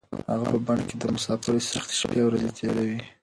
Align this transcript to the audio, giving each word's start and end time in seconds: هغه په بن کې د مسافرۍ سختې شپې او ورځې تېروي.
هغه 0.31 0.45
په 0.51 0.57
بن 0.65 0.79
کې 0.87 0.95
د 0.97 1.03
مسافرۍ 1.15 1.61
سختې 1.71 1.95
شپې 1.99 2.19
او 2.23 2.27
ورځې 2.29 2.49
تېروي. 2.57 2.99